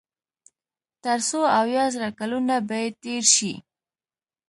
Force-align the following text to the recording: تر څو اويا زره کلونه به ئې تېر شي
تر 1.03 1.19
څو 1.27 1.39
اويا 1.59 1.85
زره 1.93 2.09
کلونه 2.19 2.55
به 2.67 2.77
ئې 2.83 2.89
تېر 3.03 3.23
شي 3.35 3.53